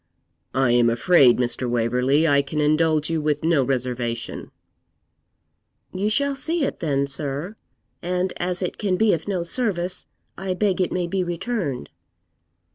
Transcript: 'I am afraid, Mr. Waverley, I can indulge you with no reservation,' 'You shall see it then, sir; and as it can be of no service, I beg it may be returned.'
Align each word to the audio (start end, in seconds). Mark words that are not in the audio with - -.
'I 0.55 0.71
am 0.71 0.89
afraid, 0.89 1.37
Mr. 1.37 1.69
Waverley, 1.69 2.27
I 2.27 2.41
can 2.41 2.59
indulge 2.59 3.11
you 3.11 3.21
with 3.21 3.43
no 3.43 3.63
reservation,' 3.63 4.49
'You 5.93 6.09
shall 6.09 6.35
see 6.35 6.65
it 6.65 6.79
then, 6.79 7.05
sir; 7.05 7.55
and 8.01 8.33
as 8.37 8.63
it 8.63 8.79
can 8.79 8.97
be 8.97 9.13
of 9.13 9.27
no 9.27 9.43
service, 9.43 10.07
I 10.39 10.55
beg 10.55 10.81
it 10.81 10.91
may 10.91 11.05
be 11.05 11.23
returned.' 11.23 11.91